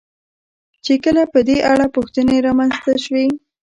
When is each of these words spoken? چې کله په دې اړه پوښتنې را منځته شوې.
چې 0.85 0.93
کله 1.03 1.23
په 1.33 1.39
دې 1.47 1.57
اړه 1.71 1.85
پوښتنې 1.95 2.37
را 2.45 2.51
منځته 2.59 2.91
شوې. 3.05 3.25